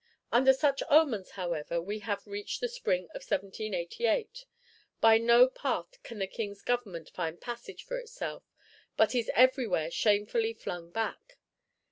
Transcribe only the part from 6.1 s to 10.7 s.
the King's Government find passage for itself, but is everywhere shamefully